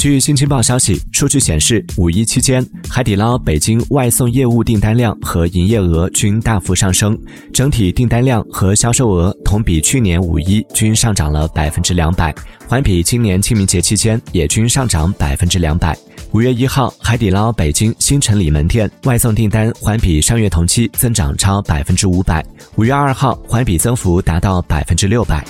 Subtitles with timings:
[0.00, 7.14] 据新京报消息数据显示五一期间海底捞北京外送业务订单量和营业额均大幅上升
[7.52, 12.34] 整体订单量和销售额同比去年五一均上涨了百分之两百
[12.66, 15.94] 环比今年清明节期间也均上涨百分之两百。
[16.32, 22.42] 五月一号海底捞北京新城里门店外送订单环比上月同期增长超百分之五百
[22.76, 25.44] 五月二号环比增幅达到百分之六百。